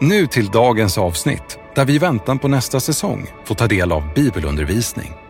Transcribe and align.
Nu 0.00 0.26
till 0.26 0.46
dagens 0.46 0.98
avsnitt 0.98 1.58
där 1.74 1.84
vi 1.84 1.94
i 1.94 1.98
väntan 1.98 2.38
på 2.38 2.48
nästa 2.48 2.80
säsong 2.80 3.26
får 3.44 3.54
ta 3.54 3.66
del 3.66 3.92
av 3.92 4.14
bibelundervisning. 4.14 5.25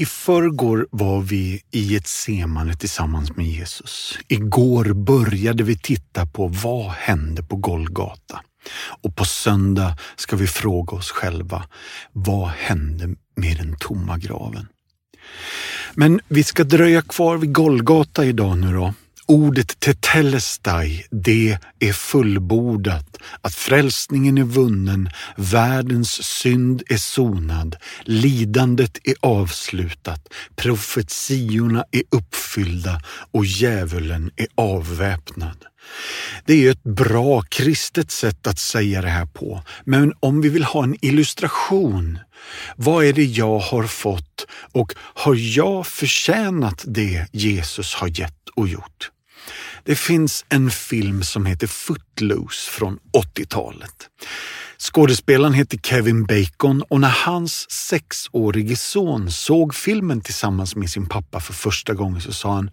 I 0.00 0.04
förrgår 0.04 0.88
var 0.90 1.20
vi 1.20 1.62
i 1.70 1.96
ett 1.96 2.06
semane 2.06 2.74
tillsammans 2.74 3.36
med 3.36 3.46
Jesus. 3.46 4.18
Igår 4.28 4.84
började 4.84 5.62
vi 5.62 5.78
titta 5.78 6.26
på 6.26 6.46
vad 6.46 6.90
hände 6.90 7.42
på 7.42 7.56
Golgata. 7.56 8.40
Och 9.02 9.16
på 9.16 9.24
söndag 9.24 9.96
ska 10.16 10.36
vi 10.36 10.46
fråga 10.46 10.96
oss 10.96 11.10
själva, 11.10 11.64
vad 12.12 12.48
hände 12.48 13.08
med 13.36 13.56
den 13.56 13.76
tomma 13.78 14.18
graven? 14.18 14.66
Men 15.94 16.20
vi 16.28 16.44
ska 16.44 16.64
dröja 16.64 17.02
kvar 17.02 17.36
vid 17.36 17.52
Golgata 17.52 18.24
idag 18.24 18.58
nu 18.58 18.72
då 18.72 18.94
Ordet 19.30 19.80
tetelestai, 19.80 21.04
det 21.10 21.58
är 21.78 21.92
fullbordat, 21.92 23.16
att 23.40 23.54
frälsningen 23.54 24.38
är 24.38 24.44
vunnen, 24.44 25.10
världens 25.36 26.22
synd 26.22 26.82
är 26.88 26.96
sonad, 26.96 27.76
lidandet 28.02 28.98
är 29.04 29.14
avslutat, 29.20 30.28
profetiorna 30.56 31.84
är 31.90 32.02
uppfyllda 32.10 33.02
och 33.30 33.46
djävulen 33.46 34.30
är 34.36 34.46
avväpnad. 34.54 35.64
Det 36.44 36.66
är 36.66 36.70
ett 36.70 36.82
bra 36.82 37.42
kristet 37.42 38.10
sätt 38.10 38.46
att 38.46 38.58
säga 38.58 39.02
det 39.02 39.08
här 39.08 39.26
på, 39.26 39.62
men 39.84 40.12
om 40.20 40.40
vi 40.40 40.48
vill 40.48 40.64
ha 40.64 40.84
en 40.84 40.96
illustration, 41.00 42.18
vad 42.76 43.04
är 43.04 43.12
det 43.12 43.24
jag 43.24 43.58
har 43.58 43.84
fått 43.86 44.46
och 44.72 44.94
har 44.98 45.34
jag 45.34 45.86
förtjänat 45.86 46.84
det 46.86 47.26
Jesus 47.32 47.94
har 47.94 48.20
gett 48.20 48.48
och 48.54 48.68
gjort? 48.68 49.10
Det 49.84 49.94
finns 49.94 50.44
en 50.48 50.70
film 50.70 51.22
som 51.22 51.46
heter 51.46 51.66
Footloose 51.66 52.70
från 52.70 52.98
80-talet. 53.36 54.08
Skådespelaren 54.78 55.54
heter 55.54 55.78
Kevin 55.78 56.24
Bacon 56.24 56.82
och 56.82 57.00
när 57.00 57.24
hans 57.26 57.70
sexårige 57.70 58.76
son 58.76 59.30
såg 59.30 59.74
filmen 59.74 60.20
tillsammans 60.20 60.76
med 60.76 60.90
sin 60.90 61.06
pappa 61.06 61.40
för 61.40 61.52
första 61.52 61.94
gången 61.94 62.20
så 62.20 62.32
sa 62.32 62.54
han 62.54 62.70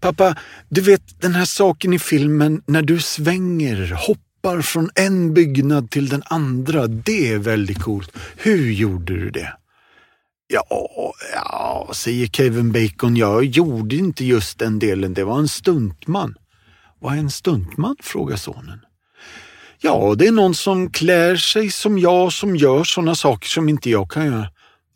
Pappa, 0.00 0.36
du 0.68 0.80
vet 0.80 1.20
den 1.20 1.34
här 1.34 1.44
saken 1.44 1.92
i 1.92 1.98
filmen 1.98 2.62
när 2.66 2.82
du 2.82 3.00
svänger, 3.00 3.92
hoppar 4.06 4.62
från 4.62 4.90
en 4.94 5.34
byggnad 5.34 5.90
till 5.90 6.08
den 6.08 6.22
andra. 6.26 6.86
Det 6.86 7.32
är 7.32 7.38
väldigt 7.38 7.82
coolt. 7.82 8.16
Hur 8.36 8.72
gjorde 8.72 9.14
du 9.14 9.30
det? 9.30 9.52
Ja, 10.52 11.12
ja, 11.34 11.90
säger 11.92 12.26
Kevin 12.26 12.72
Bacon. 12.72 13.16
Jag 13.16 13.44
gjorde 13.44 13.96
inte 13.96 14.24
just 14.24 14.58
den 14.58 14.78
delen. 14.78 15.14
Det 15.14 15.24
var 15.24 15.38
en 15.38 15.48
stuntman. 15.48 16.34
Vad 17.00 17.14
är 17.14 17.18
en 17.18 17.30
stuntman? 17.30 17.96
frågar 18.02 18.36
sonen. 18.36 18.80
Ja, 19.80 20.14
det 20.18 20.26
är 20.26 20.32
någon 20.32 20.54
som 20.54 20.90
klär 20.90 21.36
sig 21.36 21.70
som 21.70 21.98
jag 21.98 22.32
som 22.32 22.56
gör 22.56 22.84
sådana 22.84 23.14
saker 23.14 23.48
som 23.48 23.68
inte 23.68 23.90
jag 23.90 24.10
kan 24.10 24.26
göra. 24.26 24.46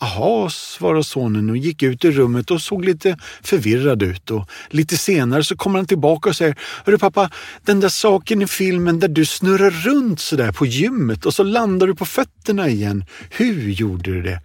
Jaha, 0.00 0.50
svarade 0.50 1.05
sonen 1.05 1.50
och 1.50 1.56
gick 1.56 1.83
ut 1.83 2.05
i 2.05 2.11
rummet 2.11 2.50
och 2.50 2.62
såg 2.62 2.84
lite 2.84 3.19
förvirrad 3.43 4.03
ut. 4.03 4.31
Och 4.31 4.49
lite 4.69 4.97
senare 4.97 5.45
så 5.45 5.56
kommer 5.56 5.78
han 5.78 5.87
tillbaka 5.87 6.28
och 6.28 6.37
säger 6.37 6.59
Hörru 6.84 6.99
pappa, 6.99 7.31
den 7.65 7.81
där 7.81 7.89
saken 7.89 8.43
i 8.43 8.47
filmen 8.47 9.00
där 9.00 9.09
du 9.09 9.25
snurrar 9.25 9.71
runt 9.71 10.21
sådär 10.21 10.53
på 10.53 10.66
gymmet 10.66 11.27
och 11.27 11.34
så 11.34 11.43
landar 11.43 11.87
du 11.87 11.95
på 11.95 12.06
fötterna 12.06 12.69
igen. 12.69 13.05
Hur 13.31 13.71
gjorde 13.71 14.12
du 14.12 14.22
det? 14.22 14.41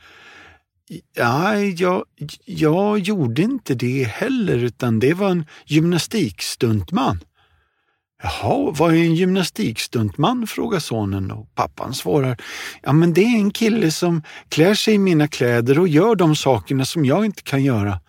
Ja, 1.13 1.55
jag, 1.57 2.03
jag 2.45 2.99
gjorde 2.99 3.41
inte 3.41 3.75
det 3.75 4.03
heller, 4.03 4.57
utan 4.57 4.99
det 4.99 5.13
var 5.13 5.29
en 5.29 5.45
gymnastikstuntman. 5.65 7.19
Jaha, 8.23 8.73
vad 8.77 8.93
är 8.93 8.97
en 8.97 9.15
gymnastikstuntman? 9.15 10.47
frågar 10.47 10.79
sonen 10.79 11.31
och 11.31 11.55
pappan 11.55 11.93
svarar. 11.93 12.41
Ja, 12.83 12.93
men 12.93 13.13
det 13.13 13.21
är 13.21 13.35
en 13.35 13.51
kille 13.51 13.91
som 13.91 14.23
klär 14.49 14.73
sig 14.73 14.93
i 14.93 14.97
mina 14.97 15.27
kläder 15.27 15.79
och 15.79 15.87
gör 15.87 16.15
de 16.15 16.35
sakerna 16.35 16.85
som 16.85 17.05
jag 17.05 17.25
inte 17.25 17.43
kan 17.43 17.63
göra. 17.63 17.99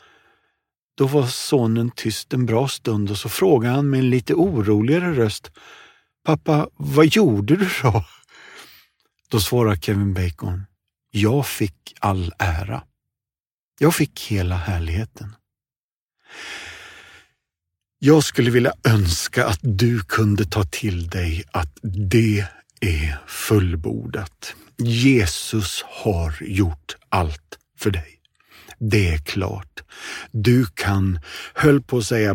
Då 0.94 1.06
var 1.06 1.26
sonen 1.26 1.90
tyst 1.90 2.32
en 2.32 2.46
bra 2.46 2.68
stund 2.68 3.10
och 3.10 3.18
så 3.18 3.28
frågade 3.28 3.74
han 3.74 3.90
med 3.90 4.00
en 4.00 4.10
lite 4.10 4.34
oroligare 4.34 5.12
röst. 5.12 5.50
Pappa, 6.24 6.68
vad 6.76 7.06
gjorde 7.06 7.56
du 7.56 7.68
då? 7.82 8.04
Då 9.30 9.40
svarar 9.40 9.76
Kevin 9.76 10.14
Bacon. 10.14 10.62
Jag 11.14 11.46
fick 11.46 11.94
all 12.00 12.32
ära. 12.38 12.82
Jag 13.78 13.94
fick 13.94 14.20
hela 14.20 14.56
härligheten. 14.56 15.36
Jag 17.98 18.24
skulle 18.24 18.50
vilja 18.50 18.72
önska 18.84 19.46
att 19.46 19.58
du 19.62 20.00
kunde 20.00 20.44
ta 20.44 20.64
till 20.64 21.08
dig 21.08 21.44
att 21.52 21.78
det 21.82 22.46
är 22.80 23.18
fullbordat. 23.26 24.54
Jesus 24.78 25.84
har 25.88 26.34
gjort 26.40 26.96
allt 27.08 27.58
för 27.78 27.90
dig. 27.90 28.18
Det 28.78 29.08
är 29.08 29.18
klart. 29.18 29.82
Du 30.30 30.66
kan, 30.66 31.20
höll 31.54 31.82
på 31.82 31.98
att 31.98 32.06
säga, 32.06 32.34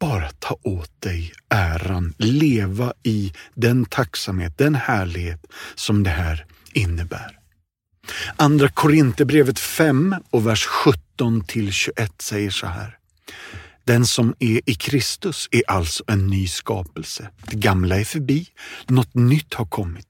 bara 0.00 0.30
ta 0.30 0.58
åt 0.62 1.00
dig 1.00 1.32
äran, 1.48 2.14
leva 2.18 2.92
i 3.02 3.32
den 3.54 3.84
tacksamhet, 3.84 4.58
den 4.58 4.74
härlighet 4.74 5.46
som 5.74 6.02
det 6.02 6.10
här 6.10 6.46
innebär. 6.72 7.38
Andra 8.36 8.68
Korinthierbrevet 8.68 9.58
5 9.58 10.14
och 10.30 10.46
vers 10.46 10.64
17 10.64 11.44
till 11.44 11.72
21 11.72 12.22
säger 12.22 12.50
så 12.50 12.66
här. 12.66 12.98
Den 13.84 14.06
som 14.06 14.34
är 14.38 14.60
i 14.70 14.74
Kristus 14.74 15.48
är 15.50 15.62
alltså 15.70 16.04
en 16.06 16.26
ny 16.26 16.46
skapelse. 16.46 17.30
Det 17.46 17.56
gamla 17.56 18.00
är 18.00 18.04
förbi, 18.04 18.46
något 18.86 19.14
nytt 19.14 19.54
har 19.54 19.66
kommit. 19.66 20.06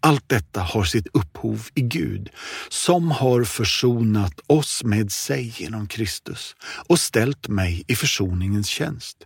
Allt 0.00 0.28
detta 0.28 0.60
har 0.60 0.84
sitt 0.84 1.06
upphov 1.12 1.68
i 1.74 1.80
Gud 1.80 2.28
som 2.68 3.10
har 3.10 3.44
försonat 3.44 4.40
oss 4.46 4.84
med 4.84 5.12
sig 5.12 5.54
genom 5.56 5.86
Kristus 5.86 6.56
och 6.62 7.00
ställt 7.00 7.48
mig 7.48 7.84
i 7.88 7.96
försoningens 7.96 8.68
tjänst. 8.68 9.16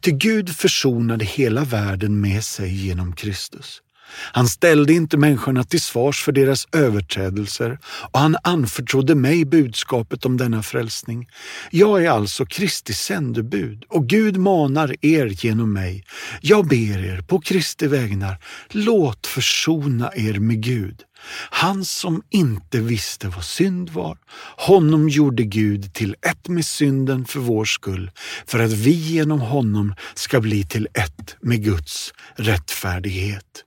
Till 0.00 0.14
Gud 0.14 0.56
försonade 0.56 1.24
hela 1.24 1.64
världen 1.64 2.20
med 2.20 2.44
sig 2.44 2.86
genom 2.86 3.12
Kristus. 3.12 3.82
Han 4.12 4.48
ställde 4.48 4.92
inte 4.92 5.16
människorna 5.16 5.64
till 5.64 5.80
svars 5.80 6.22
för 6.22 6.32
deras 6.32 6.68
överträdelser 6.72 7.78
och 8.12 8.20
han 8.20 8.36
anförtrodde 8.42 9.14
mig 9.14 9.44
budskapet 9.44 10.24
om 10.24 10.36
denna 10.36 10.62
frälsning. 10.62 11.28
Jag 11.70 12.04
är 12.04 12.10
alltså 12.10 12.46
Kristi 12.46 12.92
sändebud 12.92 13.84
och 13.88 14.06
Gud 14.06 14.36
manar 14.36 14.96
er 15.00 15.26
genom 15.26 15.72
mig. 15.72 16.04
Jag 16.40 16.68
ber 16.68 17.04
er 17.04 17.20
på 17.20 17.40
Kristi 17.40 17.86
vägnar, 17.86 18.38
låt 18.68 19.26
försona 19.26 20.10
er 20.14 20.38
med 20.38 20.62
Gud. 20.62 21.04
Han 21.50 21.84
som 21.84 22.22
inte 22.30 22.80
visste 22.80 23.28
vad 23.28 23.44
synd 23.44 23.90
var, 23.90 24.18
honom 24.56 25.08
gjorde 25.08 25.42
Gud 25.44 25.94
till 25.94 26.16
ett 26.22 26.48
med 26.48 26.66
synden 26.66 27.24
för 27.24 27.40
vår 27.40 27.64
skull, 27.64 28.10
för 28.46 28.58
att 28.58 28.72
vi 28.72 28.90
genom 28.90 29.40
honom 29.40 29.94
ska 30.14 30.40
bli 30.40 30.64
till 30.64 30.88
ett 30.94 31.36
med 31.40 31.64
Guds 31.64 32.12
rättfärdighet. 32.36 33.64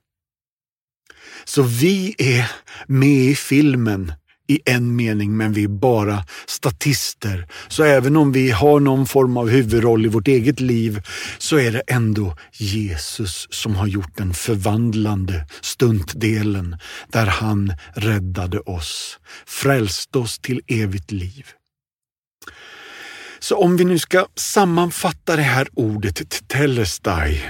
Så 1.44 1.62
vi 1.62 2.14
är 2.18 2.50
med 2.86 3.18
i 3.18 3.34
filmen 3.34 4.12
i 4.46 4.60
en 4.64 4.96
mening, 4.96 5.36
men 5.36 5.52
vi 5.52 5.64
är 5.64 5.68
bara 5.68 6.24
statister. 6.46 7.46
Så 7.68 7.84
även 7.84 8.16
om 8.16 8.32
vi 8.32 8.50
har 8.50 8.80
någon 8.80 9.06
form 9.06 9.36
av 9.36 9.48
huvudroll 9.48 10.06
i 10.06 10.08
vårt 10.08 10.28
eget 10.28 10.60
liv 10.60 11.02
så 11.38 11.58
är 11.58 11.72
det 11.72 11.82
ändå 11.86 12.36
Jesus 12.52 13.46
som 13.50 13.76
har 13.76 13.86
gjort 13.86 14.16
den 14.16 14.34
förvandlande 14.34 15.46
stuntdelen 15.60 16.76
där 17.08 17.26
han 17.26 17.72
räddade 17.94 18.60
oss, 18.60 19.18
frälste 19.46 20.18
oss 20.18 20.38
till 20.38 20.60
evigt 20.66 21.10
liv. 21.10 21.46
Så 23.38 23.56
om 23.56 23.76
vi 23.76 23.84
nu 23.84 23.98
ska 23.98 24.26
sammanfatta 24.36 25.36
det 25.36 25.42
här 25.42 25.68
ordet 25.74 26.48
telestai, 26.48 27.42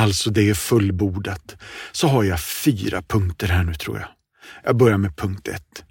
alltså 0.00 0.30
det 0.30 0.50
är 0.50 0.54
fullbordat, 0.54 1.56
så 1.92 2.08
har 2.08 2.24
jag 2.24 2.40
fyra 2.40 3.02
punkter 3.02 3.48
här 3.48 3.64
nu 3.64 3.74
tror 3.74 3.98
jag. 3.98 4.08
Jag 4.64 4.76
börjar 4.76 4.98
med 4.98 5.16
punkt 5.16 5.48
ett. 5.48 5.84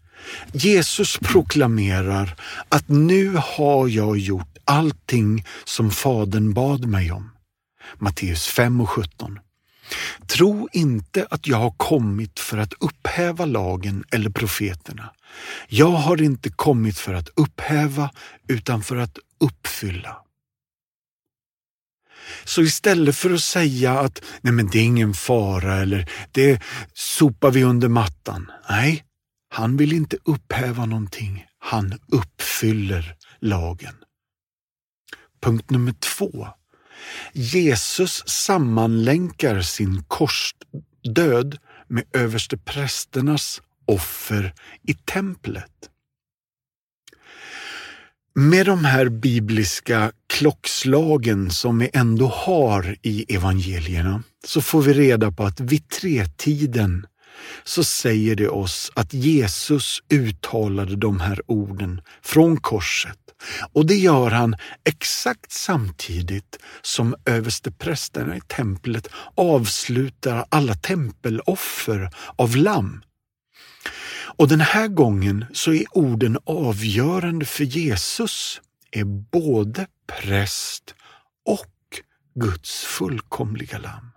Jesus 0.52 1.18
proklamerar 1.18 2.36
att 2.70 2.88
nu 2.88 3.36
har 3.36 3.88
jag 3.88 4.18
gjort 4.18 4.58
allting 4.66 5.46
som 5.64 5.92
Fadern 5.92 6.54
bad 6.54 6.86
mig 6.86 7.12
om. 7.12 7.32
Matteus 7.98 8.48
5 8.48 8.82
och 8.82 8.90
17. 8.90 9.40
Tro 10.28 10.70
inte 10.72 11.28
att 11.30 11.48
jag 11.48 11.58
har 11.58 11.72
kommit 11.72 12.40
för 12.40 12.58
att 12.58 12.74
upphäva 12.80 13.46
lagen 13.46 14.04
eller 14.12 14.30
profeterna. 14.30 15.10
Jag 15.68 15.92
har 15.92 16.22
inte 16.22 16.50
kommit 16.50 16.98
för 16.98 17.14
att 17.14 17.30
upphäva 17.36 18.12
utan 18.48 18.84
för 18.84 18.96
att 18.96 19.18
uppfylla. 19.40 20.18
Så 22.44 22.62
istället 22.62 23.16
för 23.16 23.34
att 23.34 23.42
säga 23.42 24.00
att 24.00 24.22
nej 24.42 24.54
men 24.54 24.70
det 24.70 24.80
är 24.80 24.84
ingen 24.84 25.14
fara 25.14 25.76
eller 25.76 26.10
det 26.32 26.62
sopar 26.94 27.52
vi 27.52 27.64
under 27.64 27.88
mattan. 27.88 28.52
Nej, 28.70 29.04
han 29.50 29.78
vill 29.78 29.94
inte 29.94 30.18
upphäva 30.26 30.86
någonting. 30.86 31.46
Han 31.60 32.00
uppfyller 32.08 33.16
lagen. 33.40 33.96
Punkt 35.42 35.70
nummer 35.70 35.94
två. 36.00 36.48
Jesus 37.34 38.24
sammanlänkar 38.28 39.62
sin 39.62 40.04
korsdöd 40.04 41.58
med 41.88 42.04
översteprästernas 42.14 43.62
offer 43.86 44.54
i 44.84 44.94
templet. 44.94 45.90
Med 48.36 48.66
de 48.66 48.86
här 48.86 49.10
bibliska 49.10 50.12
klockslagen 50.40 51.52
som 51.52 51.80
vi 51.80 51.90
ändå 51.94 52.28
har 52.28 52.96
i 53.02 53.36
evangelierna 53.36 54.24
så 54.48 54.62
får 54.62 54.82
vi 54.82 54.94
reda 54.94 55.32
på 55.32 55.44
att 55.44 55.60
vid 55.60 55.90
tretiden 55.90 57.08
så 57.64 57.84
säger 57.84 58.36
det 58.36 58.50
oss 58.50 58.92
att 58.96 59.14
Jesus 59.14 60.00
uttalade 60.10 60.96
de 60.96 61.20
här 61.20 61.42
orden 61.46 62.02
från 62.22 62.58
korset 62.58 63.18
och 63.74 63.86
det 63.86 63.96
gör 63.96 64.32
han 64.32 64.56
exakt 64.86 65.52
samtidigt 65.52 66.60
som 66.82 67.16
översteprästerna 67.26 68.38
i 68.38 68.42
templet 68.48 69.08
avslutar 69.36 70.46
alla 70.50 70.74
tempeloffer 70.74 72.10
av 72.36 72.56
lamm. 72.56 73.02
Och 74.38 74.48
den 74.48 74.62
här 74.62 74.88
gången 74.88 75.46
så 75.54 75.74
är 75.74 75.84
orden 75.92 76.38
avgörande 76.46 77.46
för 77.46 77.64
Jesus 77.64 78.62
är 78.92 79.04
både 79.04 79.88
präst 80.08 80.96
och 81.46 82.02
Guds 82.36 82.84
fullkomliga 82.84 83.78
lamm. 83.78 84.12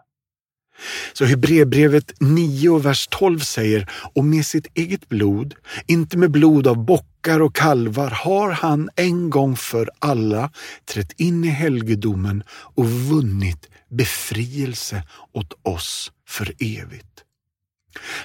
Så 1.13 1.25
Hebreerbrevet 1.25 2.13
9 2.21 2.79
vers 2.79 3.09
12 3.11 3.41
säger, 3.41 3.91
och 4.15 4.25
med 4.25 4.47
sitt 4.47 4.67
eget 4.75 5.09
blod, 5.09 5.55
inte 5.87 6.19
med 6.19 6.31
blod 6.31 6.67
av 6.67 6.85
bockar 6.85 7.41
och 7.41 7.55
kalvar, 7.55 8.11
har 8.11 8.51
han 8.51 8.91
en 8.97 9.31
gång 9.31 9.57
för 9.57 9.91
alla 9.99 10.51
trätt 10.85 11.13
in 11.21 11.45
i 11.45 11.49
helgedomen 11.49 12.43
och 12.51 12.91
vunnit 12.91 13.69
befrielse 13.89 15.03
åt 15.33 15.53
oss 15.63 16.13
för 16.29 16.53
evigt. 16.59 17.22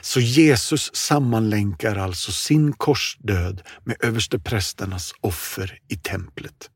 Så 0.01 0.19
Jesus 0.19 0.95
sammanlänkar 0.95 1.95
alltså 1.95 2.31
sin 2.31 2.73
korsdöd 2.73 3.61
med 3.83 3.95
översteprästernas 3.99 5.13
offer 5.21 5.79
i 5.89 5.95
templet. 5.95 6.69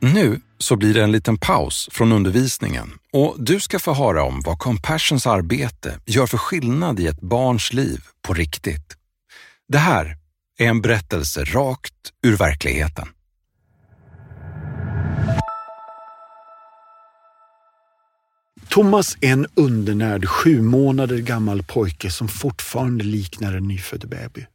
Nu 0.00 0.40
så 0.58 0.76
blir 0.76 0.94
det 0.94 1.02
en 1.02 1.12
liten 1.12 1.38
paus 1.38 1.88
från 1.92 2.12
undervisningen 2.12 2.92
och 3.12 3.36
du 3.38 3.60
ska 3.60 3.78
få 3.78 3.94
höra 3.94 4.22
om 4.22 4.42
vad 4.44 4.58
Compassions 4.58 5.26
arbete 5.26 6.00
gör 6.06 6.26
för 6.26 6.38
skillnad 6.38 7.00
i 7.00 7.06
ett 7.06 7.20
barns 7.20 7.72
liv 7.72 8.00
på 8.22 8.34
riktigt. 8.34 8.96
Det 9.68 9.78
här 9.78 10.16
är 10.58 10.66
en 10.68 10.80
berättelse 10.80 11.44
rakt 11.44 11.94
ur 12.22 12.36
verkligheten. 12.36 13.08
Thomas 18.68 19.16
är 19.20 19.32
en 19.32 19.46
undernärd 19.54 20.28
sju 20.28 20.62
månader 20.62 21.18
gammal 21.18 21.62
pojke 21.62 22.10
som 22.10 22.28
fortfarande 22.28 23.04
liknar 23.04 23.54
en 23.54 23.68
nyfödd 23.68 24.08
baby. 24.08 24.46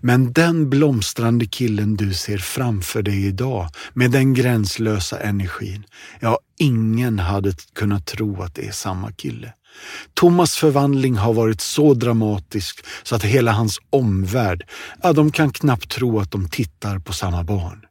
Men 0.00 0.32
den 0.32 0.70
blomstrande 0.70 1.46
killen 1.46 1.96
du 1.96 2.14
ser 2.14 2.38
framför 2.38 3.02
dig 3.02 3.26
idag 3.26 3.68
med 3.94 4.10
den 4.10 4.34
gränslösa 4.34 5.20
energin, 5.20 5.84
ja, 6.20 6.38
ingen 6.58 7.18
hade 7.18 7.52
kunnat 7.74 8.06
tro 8.06 8.42
att 8.42 8.54
det 8.54 8.66
är 8.66 8.72
samma 8.72 9.12
kille. 9.12 9.52
Thomas 10.14 10.56
förvandling 10.56 11.16
har 11.16 11.32
varit 11.32 11.60
så 11.60 11.94
dramatisk 11.94 12.84
så 13.02 13.16
att 13.16 13.24
hela 13.24 13.52
hans 13.52 13.78
omvärld, 13.90 14.64
ja, 15.02 15.12
de 15.12 15.32
kan 15.32 15.52
knappt 15.52 15.90
tro 15.90 16.20
att 16.20 16.30
de 16.30 16.48
tittar 16.48 16.98
på 16.98 17.12
samma 17.12 17.44
barn. 17.44 17.85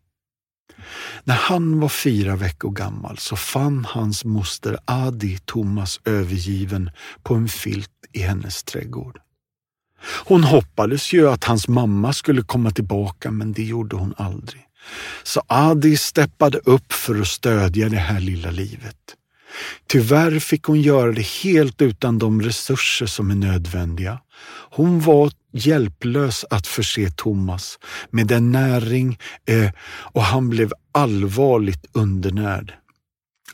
När 1.23 1.35
han 1.35 1.79
var 1.79 1.89
fyra 1.89 2.35
veckor 2.35 2.71
gammal 2.71 3.17
så 3.17 3.35
fann 3.35 3.85
hans 3.89 4.25
moster 4.25 4.77
Adi 4.85 5.37
Thomas 5.37 5.99
övergiven 6.05 6.89
på 7.23 7.35
en 7.35 7.47
filt 7.47 7.91
i 8.13 8.19
hennes 8.19 8.63
trädgård. 8.63 9.19
Hon 10.25 10.43
hoppades 10.43 11.13
ju 11.13 11.29
att 11.29 11.43
hans 11.43 11.67
mamma 11.67 12.13
skulle 12.13 12.41
komma 12.41 12.71
tillbaka 12.71 13.31
men 13.31 13.53
det 13.53 13.63
gjorde 13.63 13.95
hon 13.95 14.13
aldrig. 14.17 14.61
Så 15.23 15.41
Adi 15.47 15.97
steppade 15.97 16.57
upp 16.57 16.93
för 16.93 17.21
att 17.21 17.27
stödja 17.27 17.89
det 17.89 17.97
här 17.97 18.19
lilla 18.19 18.51
livet. 18.51 18.97
Tyvärr 19.87 20.39
fick 20.39 20.63
hon 20.63 20.81
göra 20.81 21.11
det 21.11 21.27
helt 21.43 21.81
utan 21.81 22.19
de 22.19 22.41
resurser 22.41 23.05
som 23.05 23.31
är 23.31 23.35
nödvändiga. 23.35 24.19
Hon 24.71 24.99
var 24.99 25.31
hjälplös 25.55 26.45
att 26.49 26.67
förse 26.67 27.11
Thomas 27.11 27.79
med 28.09 28.27
den 28.27 28.51
näring 28.51 29.19
eh, 29.45 29.69
och 29.87 30.23
han 30.23 30.49
blev 30.49 30.71
allvarligt 30.91 31.85
undernärd. 31.93 32.73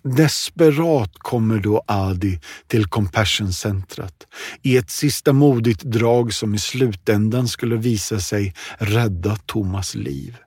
Desperat 0.03 1.11
kommer 1.13 1.59
då 1.59 1.83
Adi 1.87 2.39
till 2.67 2.85
Compassion-centret 2.85 4.27
i 4.61 4.77
ett 4.77 4.89
sista 4.89 5.33
modigt 5.33 5.81
drag 5.81 6.33
som 6.33 6.55
i 6.55 6.59
slutändan 6.59 7.47
skulle 7.47 7.75
visa 7.75 8.19
sig 8.19 8.53
rädda 8.77 9.35
Thomas 9.45 9.95
liv. 9.95 10.37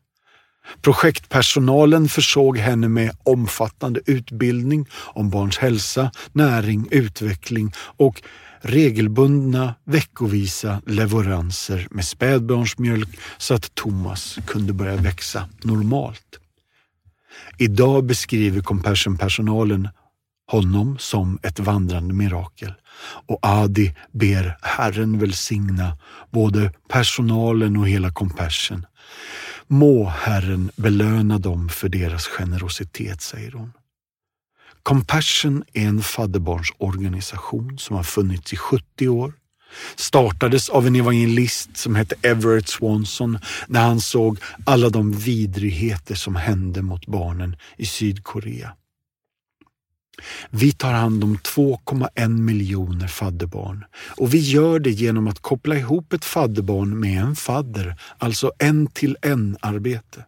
Projektpersonalen 0.82 2.08
försåg 2.08 2.58
henne 2.58 2.88
med 2.88 3.16
omfattande 3.22 4.00
utbildning 4.06 4.86
om 4.92 5.30
barns 5.30 5.58
hälsa, 5.58 6.10
näring, 6.32 6.88
utveckling 6.90 7.72
och 7.76 8.22
regelbundna 8.64 9.74
veckovisa 9.84 10.82
leveranser 10.86 11.88
med 11.90 12.04
spädbarnsmjölk 12.04 13.18
så 13.38 13.54
att 13.54 13.74
Thomas 13.74 14.38
kunde 14.46 14.72
börja 14.72 14.96
växa 14.96 15.48
normalt. 15.62 16.40
Idag 17.58 18.04
beskriver 18.04 18.60
Compassion-personalen 18.60 19.88
honom 20.46 20.98
som 20.98 21.38
ett 21.42 21.58
vandrande 21.58 22.14
mirakel 22.14 22.72
och 23.26 23.38
Adi 23.42 23.94
ber 24.12 24.58
Herren 24.62 25.18
välsigna 25.18 25.98
både 26.30 26.72
personalen 26.88 27.76
och 27.76 27.88
hela 27.88 28.10
Compassion. 28.10 28.86
Må 29.66 30.08
Herren 30.08 30.70
belöna 30.76 31.38
dem 31.38 31.68
för 31.68 31.88
deras 31.88 32.26
generositet, 32.26 33.20
säger 33.22 33.52
hon. 33.52 33.72
Compassion 34.84 35.64
är 35.72 35.86
en 35.86 36.02
fadderbarnsorganisation 36.02 37.78
som 37.78 37.96
har 37.96 38.02
funnits 38.02 38.52
i 38.52 38.56
70 38.56 39.08
år 39.08 39.32
startades 39.96 40.68
av 40.68 40.86
en 40.86 40.96
evangelist 40.96 41.76
som 41.76 41.94
hette 41.94 42.14
Everett 42.22 42.68
Swanson 42.68 43.38
när 43.66 43.82
han 43.82 44.00
såg 44.00 44.38
alla 44.66 44.88
de 44.88 45.12
vidrigheter 45.12 46.14
som 46.14 46.36
hände 46.36 46.82
mot 46.82 47.06
barnen 47.06 47.56
i 47.76 47.86
Sydkorea. 47.86 48.72
Vi 50.50 50.72
tar 50.72 50.92
hand 50.92 51.24
om 51.24 51.36
2,1 51.36 52.28
miljoner 52.28 53.08
fadderbarn 53.08 53.84
och 54.16 54.34
vi 54.34 54.38
gör 54.38 54.78
det 54.78 54.90
genom 54.90 55.28
att 55.28 55.40
koppla 55.40 55.76
ihop 55.76 56.12
ett 56.12 56.24
fadderbarn 56.24 57.00
med 57.00 57.22
en 57.22 57.36
fadder, 57.36 57.96
alltså 58.18 58.52
en 58.58 58.86
till 58.86 59.16
en 59.22 59.56
arbete. 59.60 60.24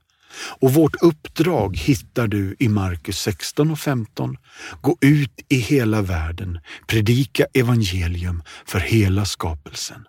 Och 0.61 0.75
vårt 0.75 1.02
uppdrag 1.02 1.76
hittar 1.76 2.26
du 2.26 2.57
i 2.59 2.69
Markus 2.69 3.19
16 3.19 3.71
och 3.71 3.78
15. 3.78 4.37
Gå 4.81 4.97
ut 5.00 5.33
i 5.49 5.57
hela 5.57 6.02
världen, 6.02 6.59
predika 6.87 7.47
evangelium 7.55 8.43
för 8.66 8.78
hela 8.78 9.25
skapelsen. 9.25 10.05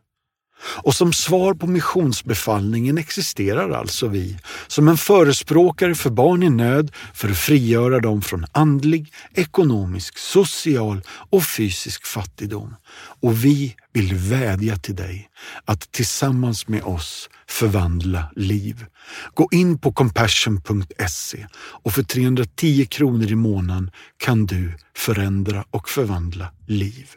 Och 0.60 0.96
som 0.96 1.14
svar 1.14 1.54
på 1.54 1.68
missionsbefallningen 1.68 2.98
existerar 2.98 3.70
alltså 3.70 4.08
vi 4.08 4.38
som 4.68 4.88
en 4.88 4.98
förespråkare 4.98 5.96
för 5.96 6.10
barn 6.10 6.44
i 6.44 6.50
nöd 6.50 6.92
för 7.14 7.30
att 7.30 7.38
frigöra 7.38 8.00
dem 8.00 8.22
från 8.22 8.46
andlig, 8.52 9.14
ekonomisk, 9.34 10.18
social 10.18 11.02
och 11.30 11.44
fysisk 11.44 12.06
fattigdom. 12.06 12.76
Och 13.22 13.46
vi 13.46 13.76
vill 13.94 14.14
vädja 14.14 14.78
till 14.78 14.96
dig 14.96 15.30
att 15.66 15.92
tillsammans 15.92 16.68
med 16.68 16.84
oss 16.84 17.30
förvandla 17.50 18.32
liv. 18.36 18.86
Gå 19.34 19.48
in 19.52 19.80
på 19.80 19.92
compassion.se 19.92 21.48
och 21.56 21.94
för 21.94 22.04
310 22.04 22.86
kronor 22.86 23.32
i 23.32 23.36
månaden 23.36 23.92
kan 24.18 24.46
du 24.46 24.74
förändra 24.96 25.66
och 25.72 25.90
förvandla 25.90 26.52
liv. 26.68 27.10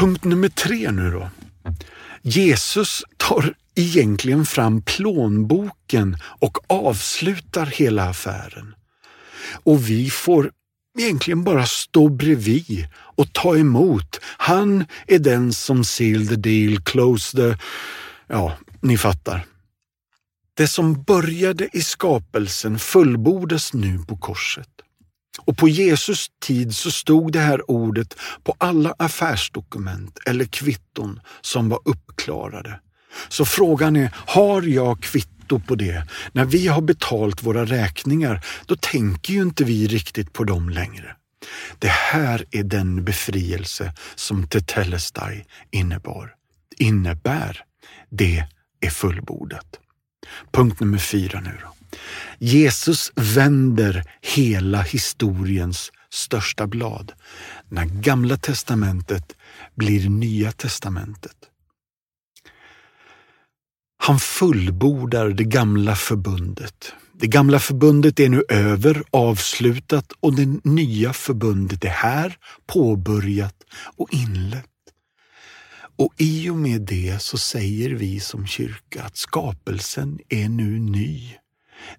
Punkt 0.00 0.24
nummer 0.24 0.48
tre 0.48 0.90
nu 0.90 1.10
då. 1.10 1.30
Jesus 2.22 3.02
tar 3.16 3.54
egentligen 3.74 4.46
fram 4.46 4.82
plånboken 4.82 6.16
och 6.22 6.58
avslutar 6.70 7.66
hela 7.66 8.08
affären. 8.08 8.74
Och 9.62 9.88
vi 9.88 10.10
får 10.10 10.50
egentligen 10.98 11.44
bara 11.44 11.66
stå 11.66 12.08
bredvid 12.08 12.86
och 12.94 13.32
ta 13.32 13.56
emot. 13.56 14.20
Han 14.22 14.84
är 15.06 15.18
den 15.18 15.52
som 15.52 15.84
seal 15.84 16.26
the 16.26 16.36
deal, 16.36 16.82
close 16.82 17.36
the... 17.36 17.56
Ja, 18.26 18.56
ni 18.80 18.98
fattar. 18.98 19.46
Det 20.54 20.68
som 20.68 21.02
började 21.02 21.68
i 21.72 21.82
skapelsen 21.82 22.78
fullbordas 22.78 23.72
nu 23.72 23.98
på 24.08 24.16
korset. 24.16 24.68
Och 25.44 25.56
på 25.56 25.68
Jesus 25.68 26.26
tid 26.42 26.76
så 26.76 26.90
stod 26.90 27.32
det 27.32 27.40
här 27.40 27.70
ordet 27.70 28.16
på 28.44 28.54
alla 28.58 28.94
affärsdokument 28.98 30.18
eller 30.26 30.44
kvitton 30.44 31.20
som 31.40 31.68
var 31.68 31.80
uppklarade. 31.84 32.80
Så 33.28 33.44
frågan 33.44 33.96
är, 33.96 34.10
har 34.14 34.62
jag 34.62 35.02
kvitto 35.02 35.60
på 35.60 35.74
det? 35.74 36.06
När 36.32 36.44
vi 36.44 36.68
har 36.68 36.80
betalt 36.80 37.42
våra 37.42 37.64
räkningar, 37.64 38.44
då 38.66 38.76
tänker 38.76 39.32
ju 39.32 39.42
inte 39.42 39.64
vi 39.64 39.86
riktigt 39.86 40.32
på 40.32 40.44
dem 40.44 40.68
längre. 40.68 41.16
Det 41.78 41.88
här 41.88 42.44
är 42.50 42.62
den 42.62 43.04
befrielse 43.04 43.92
som 44.14 44.46
Tetelestai 44.46 45.44
innebar. 45.70 46.34
Innebär. 46.78 47.64
Det 48.10 48.44
är 48.80 48.90
fullbordat. 48.90 49.80
Punkt 50.52 50.80
nummer 50.80 50.98
fyra 50.98 51.40
nu 51.40 51.58
då. 51.62 51.79
Jesus 52.38 53.12
vänder 53.14 54.04
hela 54.20 54.82
historiens 54.82 55.92
största 56.10 56.66
blad 56.66 57.12
när 57.68 57.84
Gamla 57.84 58.36
testamentet 58.36 59.36
blir 59.74 60.08
Nya 60.08 60.52
testamentet. 60.52 61.36
Han 64.02 64.20
fullbordar 64.20 65.28
det 65.28 65.44
gamla 65.44 65.96
förbundet. 65.96 66.92
Det 67.12 67.26
gamla 67.26 67.58
förbundet 67.58 68.20
är 68.20 68.28
nu 68.28 68.42
över, 68.48 69.02
avslutat 69.10 70.12
och 70.20 70.34
det 70.34 70.64
nya 70.64 71.12
förbundet 71.12 71.84
är 71.84 71.88
här, 71.88 72.36
påbörjat 72.66 73.56
och 73.96 74.14
inlett. 74.14 74.66
Och 75.96 76.14
i 76.16 76.50
och 76.50 76.56
med 76.56 76.80
det 76.80 77.22
så 77.22 77.38
säger 77.38 77.90
vi 77.90 78.20
som 78.20 78.46
kyrka 78.46 79.02
att 79.02 79.16
skapelsen 79.16 80.18
är 80.28 80.48
nu 80.48 80.78
ny. 80.78 81.34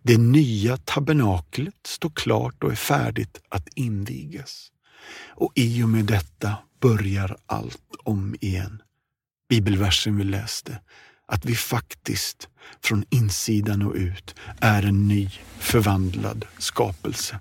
Det 0.02 0.18
nya 0.18 0.78
tabernaklet 0.78 1.88
står 1.88 2.10
klart 2.10 2.64
och 2.64 2.72
är 2.72 2.76
färdigt 2.76 3.42
att 3.50 3.68
invigas. 3.76 4.72
Och 5.28 5.52
i 5.56 5.84
och 5.84 5.90
med 5.90 6.06
detta 6.06 6.56
börjar 6.82 7.38
allt 7.46 7.96
om 8.04 8.36
igen. 8.42 8.82
Bibelversen 9.50 10.18
vi 10.18 10.24
läste, 10.24 10.80
att 11.28 11.46
vi 11.46 11.56
faktiskt 11.56 12.50
från 12.84 13.06
insidan 13.10 13.82
och 13.82 13.96
ut 13.96 14.36
är 14.60 14.84
en 14.84 15.08
ny 15.08 15.30
förvandlad 15.60 16.46
skapelse. 16.58 17.40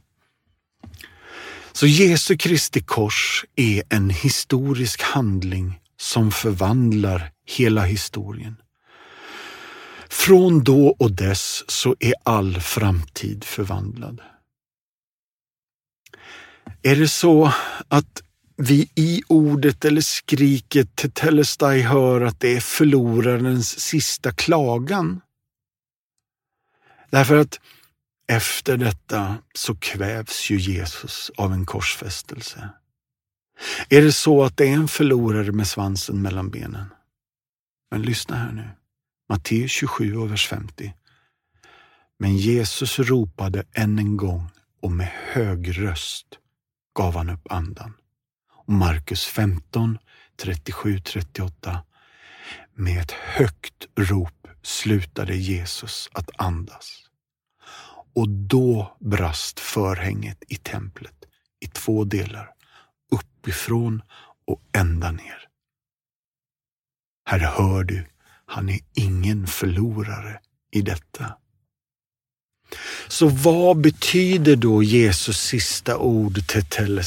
Så 1.73 1.87
Jesu 1.87 2.37
Kristi 2.37 2.80
kors 2.80 3.44
är 3.56 3.82
en 3.88 4.11
historisk 4.11 5.02
handling 5.02 5.80
som 6.00 6.32
förvandlar 6.32 7.30
hela 7.47 7.85
historien. 7.85 8.56
Från 10.11 10.64
då 10.64 10.97
och 10.99 11.12
dess 11.12 11.64
så 11.71 11.97
är 12.00 12.14
all 12.23 12.61
framtid 12.61 13.45
förvandlad. 13.45 14.21
Är 16.83 16.97
det 16.97 17.09
så 17.09 17.52
att 17.88 18.23
vi 18.57 18.90
i 18.95 19.23
ordet 19.29 19.85
eller 19.85 20.00
skriket 20.00 20.97
till 20.97 21.12
Telestai 21.12 21.81
hör 21.81 22.21
att 22.21 22.40
det 22.40 22.57
är 22.57 22.61
förlorarens 22.61 23.81
sista 23.81 24.33
klagan? 24.33 25.21
Därför 27.11 27.37
att 27.37 27.61
efter 28.29 28.76
detta 28.76 29.37
så 29.55 29.76
kvävs 29.76 30.50
ju 30.50 30.57
Jesus 30.57 31.31
av 31.37 31.52
en 31.52 31.67
korsfästelse. 31.67 32.69
Är 33.88 34.02
det 34.02 34.12
så 34.12 34.45
att 34.45 34.57
det 34.57 34.69
är 34.69 34.73
en 34.73 34.88
förlorare 34.88 35.52
med 35.52 35.67
svansen 35.67 36.23
mellan 36.23 36.50
benen? 36.50 36.87
Men 37.90 38.02
lyssna 38.02 38.37
här 38.37 38.52
nu. 38.52 38.79
Matteus 39.30 39.70
27 39.70 40.16
och 40.16 40.32
vers 40.32 40.49
50. 40.49 40.94
Men 42.18 42.37
Jesus 42.37 42.99
ropade 42.99 43.64
än 43.72 43.99
en 43.99 44.16
gång 44.16 44.50
och 44.82 44.92
med 44.92 45.06
hög 45.06 45.78
röst 45.78 46.26
gav 46.94 47.14
han 47.14 47.30
upp 47.30 47.52
andan. 47.52 47.94
Och 48.66 48.72
Markus 48.72 49.25
15, 49.25 49.99
37-38. 50.42 51.78
Med 52.75 53.02
ett 53.02 53.10
högt 53.10 53.87
rop 53.96 54.49
slutade 54.62 55.37
Jesus 55.37 56.10
att 56.12 56.30
andas. 56.38 57.08
Och 58.14 58.28
då 58.28 58.96
brast 59.00 59.60
förhänget 59.60 60.42
i 60.49 60.56
templet 60.56 61.25
i 61.60 61.66
två 61.66 62.04
delar, 62.04 62.50
uppifrån 63.12 64.02
och 64.46 64.62
ända 64.72 65.12
ner. 65.12 65.49
Här 67.25 67.38
hör 67.38 67.84
du 67.84 68.06
han 68.50 68.69
är 68.69 68.80
ingen 68.95 69.47
förlorare 69.47 70.38
i 70.73 70.83
detta. 70.83 71.37
Så 73.09 73.28
vad 73.28 73.80
betyder 73.80 74.57
då 74.57 74.83
Jesus 74.83 75.40
sista 75.40 75.97
ord 75.97 76.47
till 76.47 77.02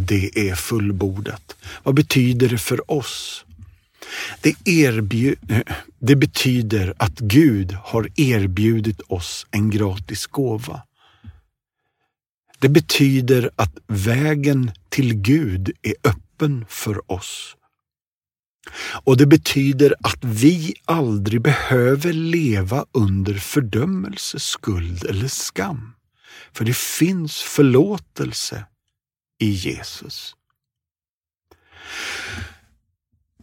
Det 0.00 0.50
är 0.50 0.54
fullbordat. 0.54 1.56
Vad 1.82 1.94
betyder 1.94 2.48
det 2.48 2.58
för 2.58 2.90
oss? 2.90 3.44
Det, 4.40 4.54
eh, 5.48 5.60
det 5.98 6.16
betyder 6.16 6.94
att 6.96 7.18
Gud 7.18 7.72
har 7.72 8.08
erbjudit 8.16 9.00
oss 9.00 9.46
en 9.50 9.70
gratis 9.70 10.26
gåva. 10.26 10.82
Det 12.58 12.68
betyder 12.68 13.50
att 13.56 13.76
vägen 13.86 14.72
till 14.88 15.14
Gud 15.14 15.70
är 15.82 15.94
öppen 16.04 16.66
för 16.68 17.12
oss. 17.12 17.54
Och 19.04 19.16
det 19.16 19.26
betyder 19.26 19.94
att 20.00 20.24
vi 20.24 20.74
aldrig 20.84 21.42
behöver 21.42 22.12
leva 22.12 22.84
under 22.92 23.34
fördömelse, 23.34 24.38
skuld 24.38 25.04
eller 25.04 25.28
skam. 25.28 25.94
För 26.52 26.64
det 26.64 26.76
finns 26.76 27.36
förlåtelse 27.36 28.64
i 29.40 29.50
Jesus. 29.50 30.34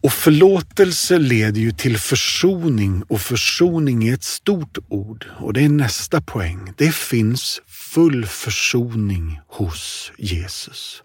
Och 0.06 0.14
förlåtelse 0.14 1.18
leder 1.18 1.62
ju 1.62 1.72
till 1.72 1.98
försoning 1.98 3.04
och 3.04 3.22
försoning 3.22 4.08
är 4.08 4.14
ett 4.14 4.24
stort 4.24 4.78
ord 4.90 5.26
och 5.40 5.54
det 5.54 5.62
är 5.62 5.70
nästa 5.70 6.22
poäng. 6.22 6.74
Det 6.78 6.96
finns 6.96 7.62
full 7.68 8.26
försoning 8.26 9.40
hos 9.48 10.12
Jesus. 10.18 11.04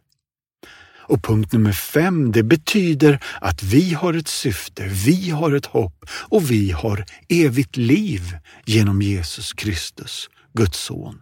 Och 1.10 1.22
punkt 1.22 1.52
nummer 1.52 1.72
fem, 1.72 2.32
det 2.32 2.42
betyder 2.42 3.24
att 3.40 3.62
vi 3.62 3.94
har 3.94 4.14
ett 4.14 4.28
syfte, 4.28 4.88
vi 4.88 5.30
har 5.30 5.52
ett 5.52 5.66
hopp 5.66 6.04
och 6.10 6.50
vi 6.50 6.70
har 6.70 7.04
evigt 7.28 7.76
liv 7.76 8.36
genom 8.64 9.02
Jesus 9.02 9.52
Kristus, 9.52 10.28
Guds 10.52 10.78
son. 10.78 11.20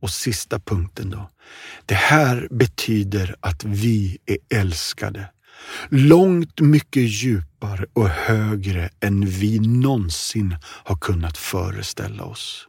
Och 0.00 0.10
sista 0.10 0.58
punkten 0.58 1.10
då. 1.10 1.30
Det 1.86 1.94
här 1.94 2.48
betyder 2.50 3.36
att 3.40 3.64
vi 3.64 4.18
är 4.26 4.58
älskade. 4.58 5.30
Långt 5.88 6.60
mycket 6.60 7.02
djupare 7.02 7.86
och 7.92 8.08
högre 8.08 8.90
än 9.00 9.26
vi 9.26 9.58
någonsin 9.58 10.56
har 10.64 10.96
kunnat 10.96 11.38
föreställa 11.38 12.24
oss. 12.24 12.66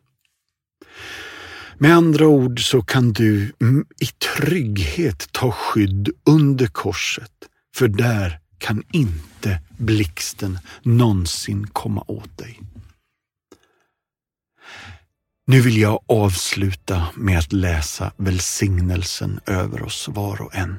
Med 1.81 1.95
andra 1.95 2.27
ord 2.27 2.69
så 2.69 2.81
kan 2.81 3.13
du 3.13 3.53
i 3.99 4.05
trygghet 4.05 5.27
ta 5.31 5.51
skydd 5.51 6.09
under 6.25 6.67
korset, 6.67 7.31
för 7.75 7.87
där 7.87 8.39
kan 8.57 8.83
inte 8.91 9.59
blixten 9.77 10.59
någonsin 10.83 11.67
komma 11.67 12.03
åt 12.07 12.37
dig. 12.37 12.59
Nu 15.47 15.61
vill 15.61 15.77
jag 15.77 16.03
avsluta 16.07 17.07
med 17.15 17.39
att 17.39 17.53
läsa 17.53 18.13
välsignelsen 18.17 19.39
över 19.45 19.83
oss 19.83 20.07
var 20.07 20.41
och 20.41 20.55
en. 20.55 20.75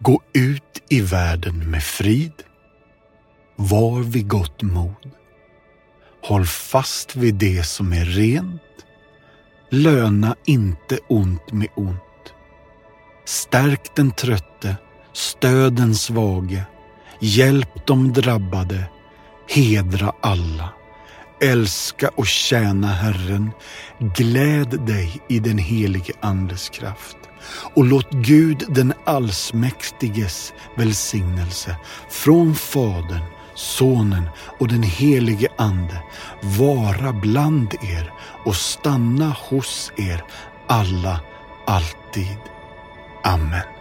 Gå 0.00 0.22
ut 0.32 0.82
i 0.88 1.00
världen 1.00 1.70
med 1.70 1.82
frid. 1.82 2.42
Var 3.56 4.00
vid 4.00 4.28
gott 4.28 4.62
mod. 4.62 5.17
Håll 6.22 6.46
fast 6.46 7.16
vid 7.16 7.34
det 7.34 7.66
som 7.66 7.92
är 7.92 8.04
rent. 8.04 8.62
Löna 9.70 10.36
inte 10.44 10.98
ont 11.08 11.52
med 11.52 11.68
ont. 11.74 12.32
Stärk 13.24 13.96
den 13.96 14.10
trötte, 14.10 14.76
stöd 15.12 15.72
den 15.72 15.94
svage, 15.94 16.62
hjälp 17.20 17.86
de 17.86 18.12
drabbade, 18.12 18.84
hedra 19.48 20.12
alla. 20.20 20.68
Älska 21.40 22.10
och 22.16 22.26
tjäna 22.26 22.86
Herren, 22.86 23.50
gläd 23.98 24.80
dig 24.86 25.20
i 25.28 25.38
den 25.38 25.58
helige 25.58 26.12
Andes 26.20 26.68
kraft 26.68 27.16
och 27.74 27.84
låt 27.84 28.10
Gud 28.10 28.64
den 28.68 28.92
allsmäktiges 29.06 30.52
välsignelse 30.76 31.76
från 32.10 32.54
Fadern, 32.54 33.22
Sonen 33.58 34.28
och 34.58 34.68
den 34.68 34.82
helige 34.82 35.48
Ande 35.56 36.02
vara 36.40 37.12
bland 37.12 37.74
er 37.74 38.12
och 38.44 38.56
stanna 38.56 39.36
hos 39.48 39.92
er 39.96 40.24
alla 40.66 41.20
alltid. 41.66 42.38
Amen. 43.24 43.77